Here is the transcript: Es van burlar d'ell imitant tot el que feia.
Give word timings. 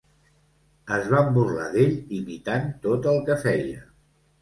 Es 0.95 1.05
van 1.11 1.29
burlar 1.35 1.69
d'ell 1.77 1.93
imitant 2.23 2.69
tot 2.89 3.11
el 3.15 3.25
que 3.31 3.41
feia. 3.49 3.89